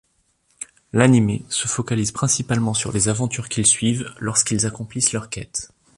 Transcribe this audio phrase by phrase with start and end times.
[0.93, 5.69] L'anime se focalise principalement sur les aventures qu'ils suivent lorsqu'ils accomplissent leur quête.